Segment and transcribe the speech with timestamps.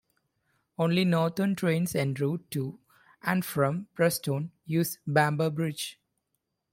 [0.79, 2.79] Only Northern trains en route to
[3.21, 5.99] and from Preston use Bamber Bridge.